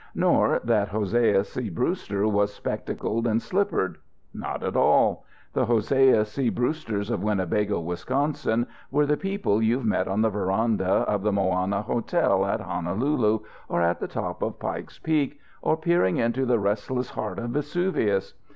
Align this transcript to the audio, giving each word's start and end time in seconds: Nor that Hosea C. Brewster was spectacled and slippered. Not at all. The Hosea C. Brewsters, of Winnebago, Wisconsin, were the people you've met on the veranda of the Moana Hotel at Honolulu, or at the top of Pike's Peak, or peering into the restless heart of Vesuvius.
Nor 0.15 0.61
that 0.63 0.87
Hosea 0.87 1.43
C. 1.43 1.69
Brewster 1.69 2.27
was 2.27 2.51
spectacled 2.51 3.27
and 3.27 3.39
slippered. 3.39 3.99
Not 4.33 4.63
at 4.63 4.75
all. 4.75 5.25
The 5.53 5.67
Hosea 5.67 6.25
C. 6.25 6.49
Brewsters, 6.49 7.11
of 7.11 7.21
Winnebago, 7.21 7.79
Wisconsin, 7.79 8.65
were 8.89 9.05
the 9.05 9.15
people 9.15 9.61
you've 9.61 9.85
met 9.85 10.07
on 10.07 10.23
the 10.23 10.31
veranda 10.31 10.83
of 11.07 11.21
the 11.21 11.31
Moana 11.31 11.83
Hotel 11.83 12.43
at 12.47 12.61
Honolulu, 12.61 13.41
or 13.69 13.81
at 13.83 13.99
the 13.99 14.07
top 14.07 14.41
of 14.41 14.57
Pike's 14.57 14.97
Peak, 14.97 15.39
or 15.61 15.77
peering 15.77 16.17
into 16.17 16.47
the 16.47 16.57
restless 16.57 17.11
heart 17.11 17.37
of 17.37 17.51
Vesuvius. 17.51 18.33